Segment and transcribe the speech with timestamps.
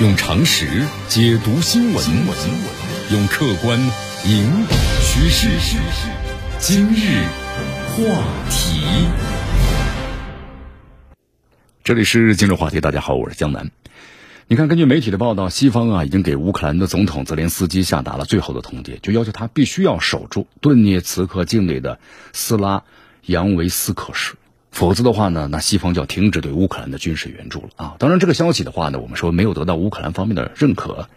[0.00, 0.66] 用常识
[1.08, 2.04] 解读新闻，
[3.12, 3.78] 用客观
[4.26, 5.78] 引导趋势。
[6.58, 7.22] 今日
[7.90, 8.82] 话题，
[11.84, 12.80] 这里是今日话题。
[12.80, 13.70] 大家好，我是江南。
[14.48, 22.00] 你看，根据媒体的报道，西方啊已经给乌克兰的总统泽连斯基下达了最后的通牒，就要求他必须要守住顿涅茨克境内的
[22.32, 22.82] 斯拉
[23.26, 24.34] 扬维斯克市。
[24.74, 27.94] 否则的话呢，那西方就要停止对乌克兰的军事援助了啊！
[28.00, 31.08] 当然，这个消息的话呢，我们说没有得到乌克兰方面的认可。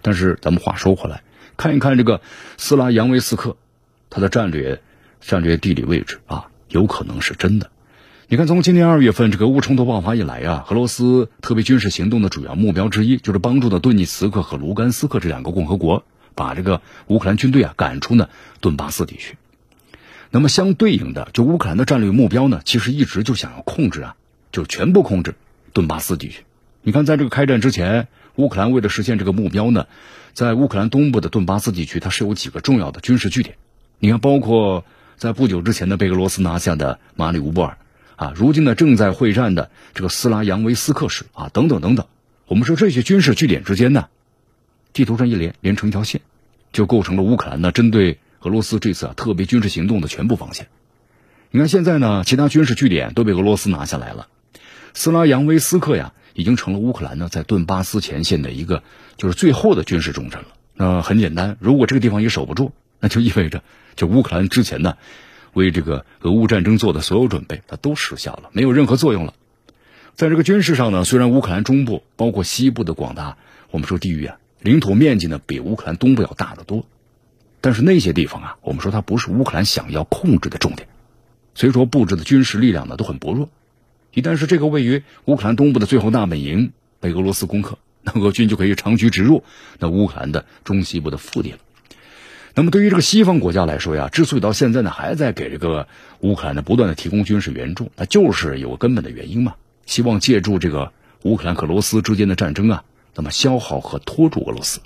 [0.00, 1.22] 但是咱们话说回来，
[1.58, 2.22] 看一看这个
[2.56, 3.58] 斯拉扬维斯克，
[4.08, 4.80] 它的战略、
[5.20, 7.70] 战略地理位置啊，有可能是真的。
[8.28, 16.02] 你看，从今年二月份这个乌冲突爆发以来啊，俄罗斯特别军事行动的主要目标之一就是帮助的顿涅茨克和卢甘斯克这两个共和国，
[16.34, 18.30] 把这个乌克兰军队啊赶出呢
[18.62, 19.36] 顿巴斯地区。
[20.34, 24.16] 那么相对应的，就乌克兰的战略目标呢，其实一直就想要控制啊，
[24.50, 25.34] 就全部控制
[25.74, 26.44] 顿巴斯地区。
[26.80, 29.86] 你看，在这个开战之前，乌克兰为了实现这个目标呢，
[30.32, 33.56] 在乌克兰东部的顿巴斯地区，它是有几个重要的军事据点。
[33.98, 34.86] 你看，包括
[35.18, 37.76] 在不久之前的被俄罗斯拿下的马里乌波尔
[38.16, 42.06] 啊，如今呢正在会战的这个斯拉扬维斯克市啊，等等等等。
[42.46, 44.08] 我们说这些军事据点之间呢，
[44.94, 46.22] 地图上一连连成一条线，
[46.72, 48.18] 就构成了乌克兰呢针对。
[48.42, 50.66] 俄罗斯这次啊特别军事行动的全部防线，
[51.50, 54.26] 你看现在呢，其他军事据点都被俄罗斯拿下来了，
[54.94, 58.82] 斯拉扬维斯克呀已经成了乌克兰呢在顿巴斯前线的一个
[59.16, 60.48] 就是最后的军事重镇了。
[60.74, 63.62] 那很简单，如果这个地方也守不住，那就意味着
[63.94, 64.96] 就乌克兰之前呢
[65.52, 69.34] 为这个俄乌战争做的所有准备，它都失效了，没有任何作用了。
[70.14, 73.36] 在这个军事上呢，虽然乌克兰中部包括西部的广大
[73.70, 76.84] 我们说地域啊，领土面积呢比乌克兰东部要大得多。
[77.62, 80.88] 但是那些地方啊，我们说它不是乌克兰想要控制的重点，
[81.54, 83.48] 所以说布置的军事力量呢都很薄弱。
[84.12, 89.44] 一旦是这个位于乌克兰东部的最后大本营被俄罗斯攻克，那俄军就可以长驱直入
[89.78, 91.58] 那乌克兰的中西部的腹地了。
[92.54, 95.86] 那么对于这个西方国家来说呀，之所以到现在呢还在给这个
[96.20, 99.54] 乌克兰呢不断的提供军事援助，那就是有个根本的原因嘛，
[99.86, 100.92] 希望借助这个
[101.22, 102.82] 乌克兰和俄罗斯之间的战争啊，
[103.14, 104.80] 那么消耗和拖住俄罗斯。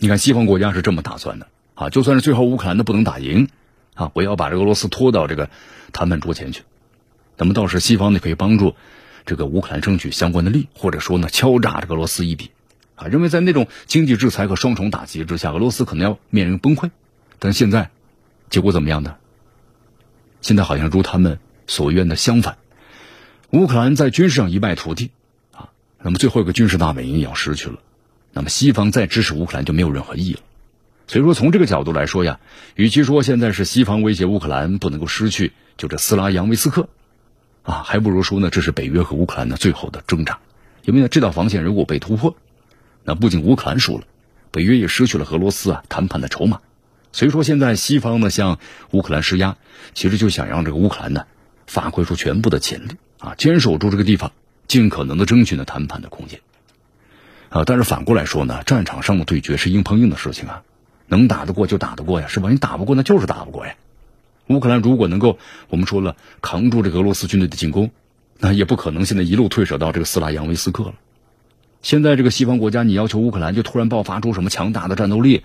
[0.00, 3.48] 你看，西方国家是这么打算的啊，就算是最后乌克兰的不能打赢，
[3.94, 5.50] 啊，我要把这俄罗斯拖到这个
[5.92, 6.62] 谈判桌前去，
[7.36, 8.76] 那么倒是西方呢可以帮助
[9.26, 12.52] 这个乌克兰争取相关的利，或者说呢敲诈这个俄罗斯一笔，
[12.94, 16.90] 啊，认为在那种经济制裁和双重打击之下，俄罗斯可能要面临崩溃，
[17.40, 17.90] 但现在
[18.50, 19.16] 结果怎么样呢？
[20.40, 22.58] 现在好像如他们所愿的相反，
[23.50, 25.10] 乌克兰在军事上一败涂地，
[25.50, 25.70] 啊，
[26.00, 27.80] 那么最后一个军事大本营也要失去了。
[28.38, 30.40] 那么西方再支持乌克兰就没有任何意义了，
[31.08, 32.38] 所以说从这个角度来说呀，
[32.76, 36.88] 与其说现在是西方威胁乌克兰不能够失去就这斯拉扬维斯克，
[37.64, 40.38] 啊，还不如说呢这是北约和乌克兰的最后的挣扎，
[40.84, 42.36] 因为呢这道防线如果被突破，
[43.02, 44.04] 那不仅乌克兰输了，
[44.52, 46.60] 北约也失去了俄罗斯啊谈判的筹码，
[47.10, 48.60] 所以说现在西方呢向
[48.92, 49.56] 乌克兰施压，
[49.94, 51.26] 其实就想让这个乌克兰呢
[51.66, 54.30] 发挥出全部的潜力啊，坚守住这个地方，
[54.68, 56.38] 尽可能的争取呢谈判的空间。
[57.50, 60.62] 啊，但是反过来说呢，战场上的对决是硬碰硬的事情啊，
[61.06, 62.50] 能打得过就打得过呀，是吧？
[62.50, 63.74] 你打不过那就是打不过呀。
[64.48, 65.38] 乌克兰如果能够，
[65.68, 67.90] 我们说了扛住这个俄罗斯军队的进攻，
[68.38, 70.94] 那也不可能现在一路退守到这个斯拉扬维斯克了。
[71.82, 75.42] 现在这个西方国家，你要求乌克兰就突然爆发出什么强大的战斗力，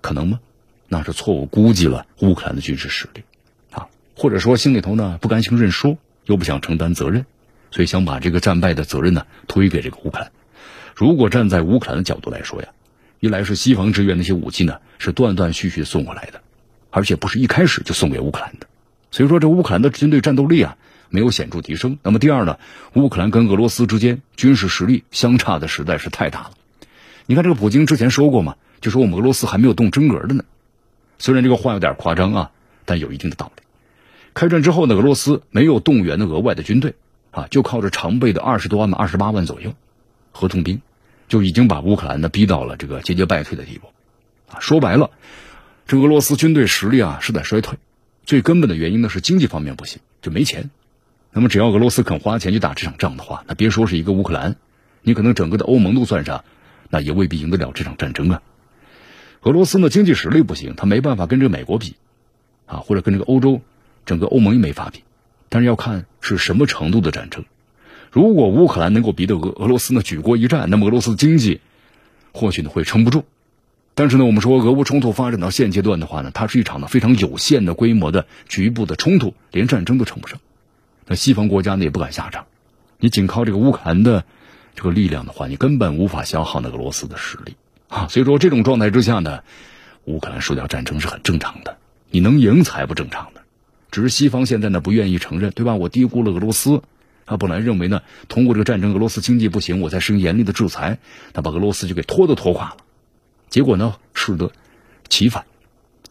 [0.00, 0.40] 可能吗？
[0.86, 3.22] 那是错误估计了乌克兰的军事实力
[3.70, 7.24] 啊，或者说心里头呢不甘心认输，又不想承担责任，
[7.70, 10.30] 所以想把这个战败的责任呢推给这个乌克兰。
[10.94, 12.68] 如果站在乌克兰的角度来说呀，
[13.20, 16.40] 一来是西方支援那些武器呢是断断续续送过来的，
[16.90, 18.66] 而且不是一开始就送给乌克兰的，
[19.10, 20.76] 所以说这乌克兰的军队战斗力啊
[21.08, 21.98] 没有显著提升。
[22.02, 22.58] 那么第二呢，
[22.94, 26.50] 乌克兰跟俄罗斯之间军事实力相差的实在是太大了。
[27.26, 30.44] 你看这个普京之前说过嘛，就说我们俄罗斯还没有动真格的呢。
[31.18, 32.50] 虽然这个话有点夸张啊，
[32.84, 33.62] 但有一定的道理。
[34.34, 36.94] 开战之后呢，俄罗斯没有动员的额外的军队
[37.30, 39.74] 啊，就靠着常备的二十多万、二十八万左右。
[40.34, 40.82] 合同兵
[41.28, 43.86] 就已经把乌克兰呢逼到了这个节节败退的地步，
[44.52, 45.10] 啊，说白了，
[45.86, 47.78] 这俄罗斯军队实力啊是在衰退，
[48.26, 50.70] 最根本的原因呢是经济方面不行，就没钱。
[51.32, 54.56] 那么只要俄罗斯肯花钱去打这场仗的话，那别说是一个乌克兰，
[55.02, 56.44] 你可能整个的欧盟都算上，
[56.90, 58.42] 那也未必赢得了这场战争啊。
[59.42, 61.96] 俄罗斯呢经济实力不行，他没办法跟这个美国比，
[62.66, 63.60] 啊，或者跟这个欧洲
[64.04, 65.04] 整个欧盟也没法比，
[65.48, 67.44] 但是要看是什么程度的战争。
[68.14, 71.60] 如果乌克兰能够逼得俄俄罗斯呢举国一战，那么俄罗斯的经济
[72.32, 73.24] 或许呢会撑不住。
[73.96, 80.38] 但是呢，我们说俄乌冲突发展到现阶段的话呢，它是一场呢非常有限的规模的局部的冲突，连战争都称不上。
[81.08, 82.46] 那西方国家呢也不敢下场，
[83.00, 84.24] 你仅靠这个乌克兰的
[84.76, 87.56] 这个力量的话，你根本无法消耗那俄罗斯的实力
[87.88, 88.06] 啊。
[88.06, 89.40] 所以说，这种状态之下呢，
[90.04, 91.78] 乌克兰输掉战争是很正常的。
[92.12, 93.42] 你能赢才不正常的，
[93.90, 95.74] 只是西方现在呢不愿意承认，对吧？
[95.74, 96.80] 我低估了俄罗斯。
[97.26, 100.98] 他本来认为呢，通过这个战争，俄罗斯经济不行，我再实行严厉的制裁，
[101.32, 102.76] 那把俄罗斯就给拖都拖垮了。
[103.48, 104.50] 结果呢，适得
[105.08, 105.44] 其反，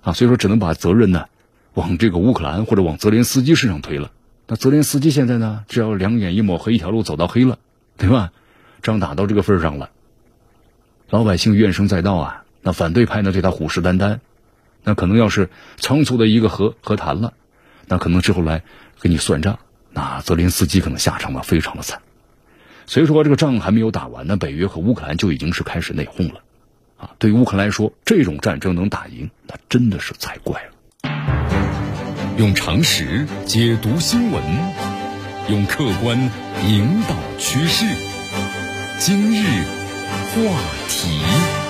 [0.01, 1.25] 啊，所以说只能把责任呢，
[1.73, 4.11] 往这个乌克兰或者往泽连斯基身上推了。
[4.47, 7.59] 那泽连斯基现在呢，只要两眼一抹黑，一条路走到黑了，
[7.97, 8.31] 对吧？
[8.81, 9.91] 仗打到这个份上了，
[11.09, 12.43] 老百姓怨声载道啊。
[12.61, 14.19] 那反对派呢，对他虎视眈眈，
[14.83, 17.33] 那可能要是仓促的一个和和谈了，
[17.87, 18.63] 那可能之后来
[18.99, 19.59] 给你算账。
[19.93, 22.01] 那泽连斯基可能下场吧，非常的惨。
[22.85, 26.41] 所以说，这个仗还没有打完呢，北约和乌克兰就已经是开始内讧了。
[26.97, 30.69] 啊，对于乌克兰来说，这种战争能打赢，那真的是才怪了。
[32.37, 34.43] 用常识解读新闻，
[35.49, 36.19] 用客观
[36.67, 37.85] 引导趋势。
[38.99, 39.45] 今日
[40.33, 41.62] 话题。